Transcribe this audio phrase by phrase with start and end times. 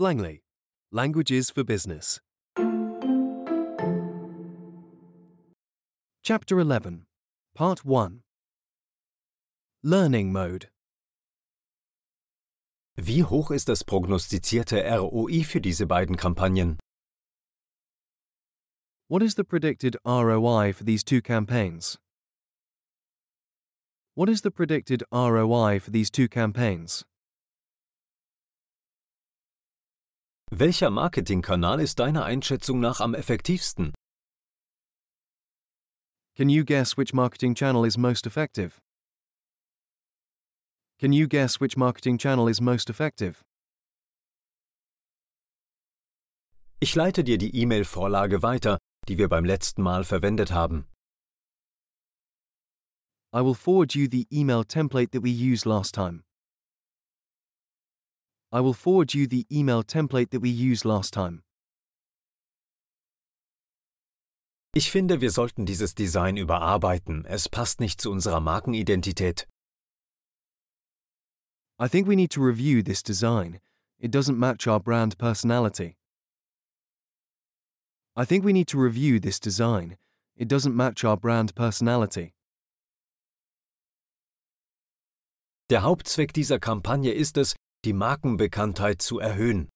[0.00, 0.40] Langley,
[0.90, 2.20] Languages for Business.
[6.22, 7.04] Chapter 11,
[7.54, 8.22] Part 1
[9.82, 10.68] Learning Mode.
[12.96, 16.78] Wie hoch ist das prognostizierte ROI für diese beiden Kampagnen?
[19.08, 21.98] What is the predicted ROI for these two campaigns?
[24.14, 27.04] What is the predicted ROI for these two campaigns?
[30.52, 33.94] Welcher Marketingkanal ist deiner Einschätzung nach am effektivsten?
[36.36, 38.80] Can you guess which marketing channel is most effective?
[40.98, 43.44] Can you guess which marketing channel is most effective?
[46.80, 50.88] Ich leite dir die E-Mail-Vorlage weiter, die wir beim letzten Mal verwendet haben.
[53.32, 56.24] I will forward you the email template that we used last time.
[58.52, 61.42] I will forward you the email template that we used last time.
[64.72, 67.24] Ich finde, wir sollten dieses Design überarbeiten.
[67.24, 69.48] Es passt nicht zu unserer Markenidentität.
[71.78, 73.60] I think we need to review this design.
[73.98, 75.96] It doesn't match our brand personality.
[78.16, 79.96] I think we need to review this design.
[80.36, 82.34] It doesn't match our brand personality.
[85.68, 89.68] Der Hauptzweck dieser Kampagne ist es, die Markenbekanntheit zu erhöhen.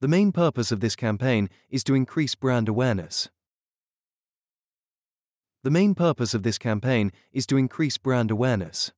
[0.00, 3.30] The main purpose of this campaign is to increase brand awareness.
[5.64, 8.92] The main purpose of this campaign is to increase brand awareness.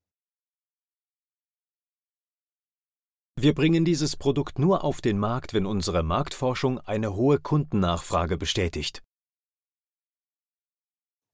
[3.36, 9.02] Wir bringen dieses Produkt nur auf den Markt, wenn unsere Marktforschung eine hohe Kundennachfrage bestätigt.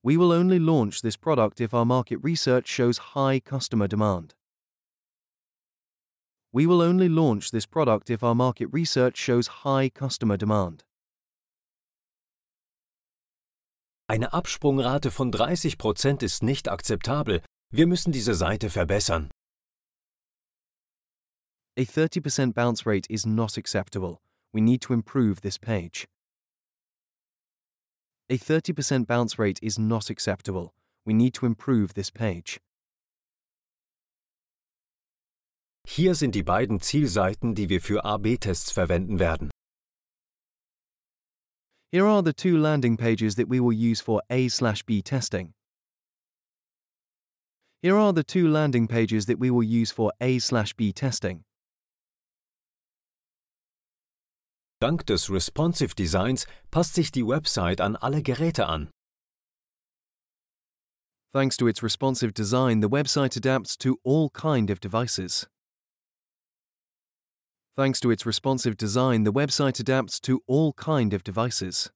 [0.05, 4.37] We will only launch this product if our market research shows high customer demand.
[6.57, 10.85] We will only launch this product if our market research shows high customer demand.
[14.09, 17.43] Eine Absprungrate von 30% ist nicht akzeptabel.
[17.71, 19.31] Wir müssen diese Seite verbessern.
[21.77, 24.23] A 30% bounce rate is not acceptable.
[24.55, 26.07] We need to improve this page.
[28.31, 30.73] A 30% bounce rate is not acceptable.
[31.05, 32.61] We need to improve this page.
[35.89, 39.51] Hier sind die beiden Zielseiten, die wir für AB-Tests verwenden werden.
[41.93, 45.55] Here are the two landing pages that we will use for A/B testing.
[47.83, 51.45] Here are the two landing pages that we will use for A/B testing.
[54.81, 58.91] Dank des Responsive Designs passt sich die Website an alle Geräte an.
[61.33, 65.47] Thanks to its responsive design, the website adapts to all kind of devices.
[67.77, 71.91] Thanks to its responsive design, the website adapts to all kind of devices.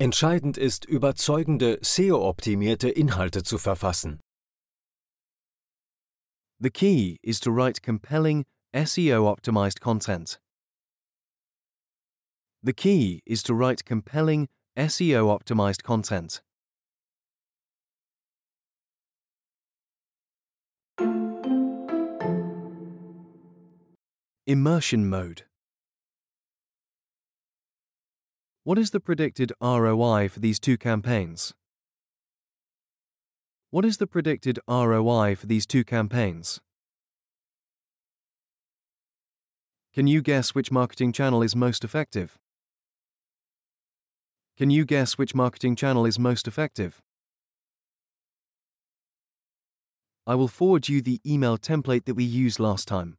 [0.00, 4.20] Entscheidend ist, überzeugende, SEO-optimierte Inhalte zu verfassen.
[6.60, 10.38] The key is to write compelling, SEO optimized content.
[12.62, 16.43] The key is to write compelling, SEO optimized content.
[24.46, 25.44] Immersion mode.
[28.62, 31.54] What is the predicted ROI for these two campaigns?
[33.70, 36.60] What is the predicted ROI for these two campaigns?
[39.94, 42.36] Can you guess which marketing channel is most effective?
[44.58, 47.00] Can you guess which marketing channel is most effective?
[50.26, 53.16] I will forward you the email template that we used last time.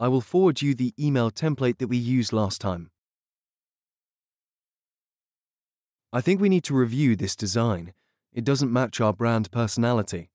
[0.00, 2.90] I will forward you the email template that we used last time.
[6.12, 7.92] I think we need to review this design.
[8.32, 10.30] It doesn't match our brand personality.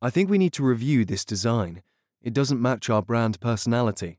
[0.00, 1.82] I think we need to review this design.
[2.22, 4.18] It doesn't match our brand personality.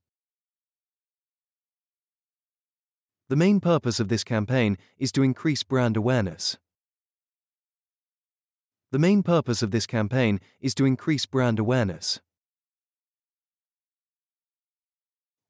[3.29, 6.57] The main purpose of this campaign is to increase brand awareness.
[8.91, 12.19] The main purpose of this campaign is to increase brand awareness.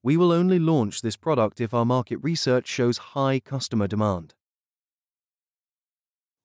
[0.04, 4.34] We will only launch this product if our market research shows high customer demand.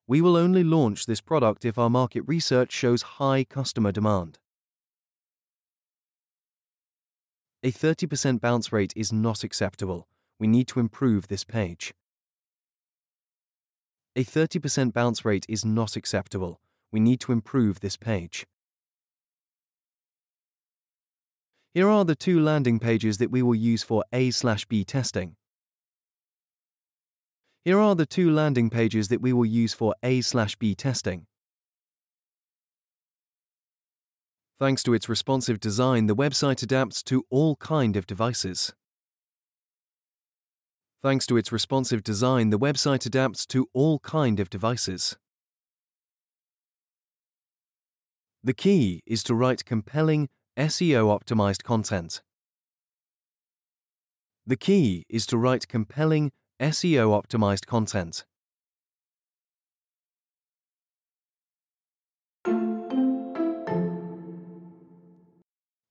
[0.06, 4.38] We will only launch this product if our market research shows high customer demand.
[7.62, 10.06] A 30% bounce rate is not acceptable.
[10.38, 11.94] We need to improve this page.
[14.14, 16.60] A 30% bounce rate is not acceptable.
[16.92, 18.46] We We need to improve this page.
[21.76, 25.36] Here are the two landing pages that we will use for A slash B testing.
[27.66, 31.26] Here are the two landing pages that we will use for A slash B testing.
[34.58, 38.72] Thanks to its responsive design, the website adapts to all kind of devices.
[41.02, 45.18] Thanks to its responsive design, the website adapts to all kind of devices.
[48.42, 52.22] The key is to write compelling, SEO-optimized content.
[54.46, 58.24] The key is to write compelling, SEO-optimized content.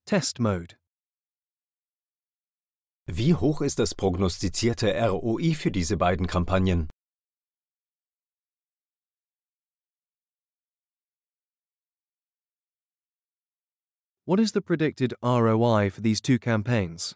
[0.07, 0.75] Test Mode
[3.07, 6.89] Wie hoch ist das prognostizierte ROI für diese beiden Kampagnen?
[14.27, 17.15] What is the predicted ROI for these two campaigns?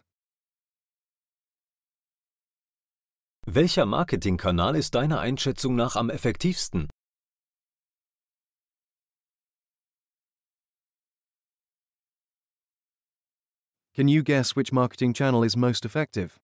[3.48, 6.88] Welcher Marketingkanal ist deiner Einschätzung nach am effektivsten?
[13.96, 16.38] Can you guess which marketing channel is most effective?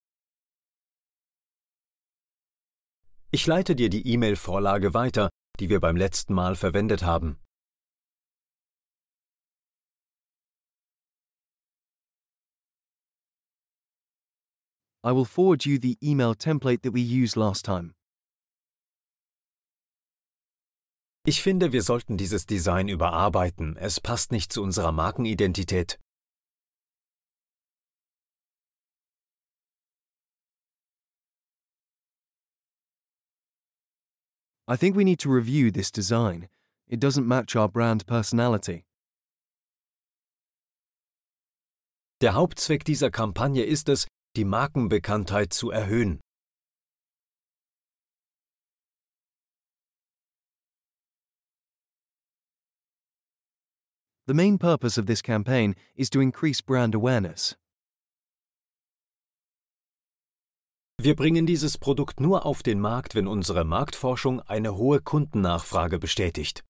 [3.31, 5.31] Ich leite dir die E-Mail-Vorlage weiter,
[5.61, 7.39] die wir beim letzten Mal verwendet haben.
[15.05, 17.95] I will forward you the email template that we used last time.
[21.25, 23.77] Ich finde, wir sollten dieses Design überarbeiten.
[23.77, 25.99] Es passt nicht zu unserer Markenidentität.
[34.69, 36.49] I think we need to review this design.
[36.89, 38.85] It doesn't match our brand personality.
[42.21, 44.07] Der Hauptzweck dieser Kampagne ist es,
[44.37, 46.21] die Markenbekanntheit zu erhöhen.
[54.29, 57.57] The main purpose of this campaign is to increase brand awareness.
[60.99, 66.65] Wir bringen dieses Produkt nur auf den Markt, wenn unsere Marktforschung eine hohe Kundennachfrage bestätigt.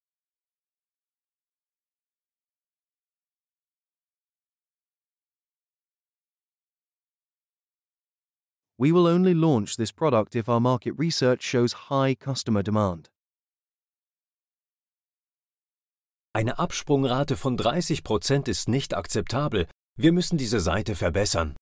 [8.78, 13.08] We will only launch this product if our market research shows high customer demand.
[16.34, 19.66] Eine Absprungrate von 30 Prozent ist nicht akzeptabel.
[19.96, 21.56] Wir müssen diese Seite verbessern.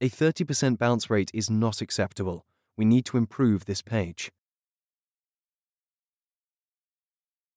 [0.00, 2.44] A 30% bounce rate is not acceptable.
[2.76, 4.30] We need to improve this page.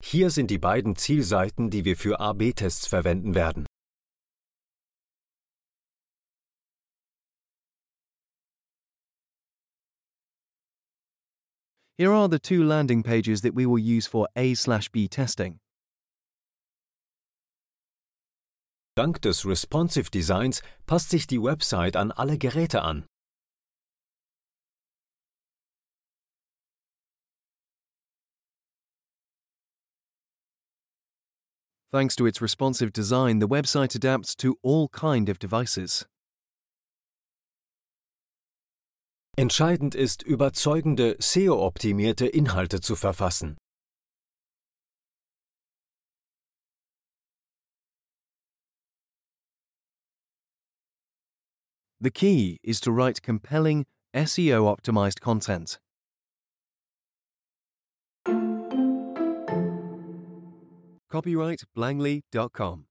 [0.02, 3.66] Hier sind die beiden Zielseiten, die wir für AB-Tests verwenden werden.
[11.98, 15.58] Here are the two landing pages that we will use for A slash B testing.
[18.96, 23.06] Dank des Responsive Designs passt sich die Website an alle Geräte an.
[31.92, 36.04] Thanks to its responsive design, the website adapts to all kind of devices.
[39.38, 43.56] Entscheidend ist, überzeugende, SEO-optimierte Inhalte zu verfassen.
[52.00, 55.78] The key is to write compelling, SEO-optimized content.
[61.08, 62.85] Copyright Blangley.com